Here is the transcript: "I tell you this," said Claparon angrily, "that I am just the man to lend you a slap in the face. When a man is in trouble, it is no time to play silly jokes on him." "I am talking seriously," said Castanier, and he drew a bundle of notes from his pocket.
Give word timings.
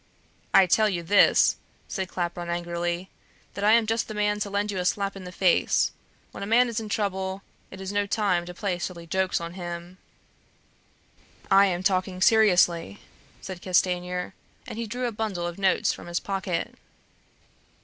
"I 0.51 0.65
tell 0.65 0.89
you 0.89 1.03
this," 1.03 1.57
said 1.87 2.07
Claparon 2.09 2.49
angrily, 2.49 3.11
"that 3.53 3.63
I 3.63 3.73
am 3.73 3.85
just 3.85 4.07
the 4.07 4.15
man 4.15 4.39
to 4.39 4.49
lend 4.49 4.71
you 4.71 4.79
a 4.79 4.83
slap 4.85 5.15
in 5.15 5.25
the 5.25 5.31
face. 5.31 5.91
When 6.31 6.41
a 6.41 6.47
man 6.47 6.69
is 6.69 6.79
in 6.79 6.89
trouble, 6.89 7.43
it 7.69 7.79
is 7.79 7.91
no 7.93 8.07
time 8.07 8.47
to 8.47 8.53
play 8.55 8.79
silly 8.79 9.05
jokes 9.05 9.39
on 9.39 9.53
him." 9.53 9.99
"I 11.51 11.67
am 11.67 11.83
talking 11.83 12.19
seriously," 12.19 12.99
said 13.41 13.61
Castanier, 13.61 14.33
and 14.65 14.79
he 14.79 14.87
drew 14.87 15.05
a 15.05 15.11
bundle 15.11 15.45
of 15.45 15.59
notes 15.59 15.93
from 15.93 16.07
his 16.07 16.19
pocket. 16.19 16.73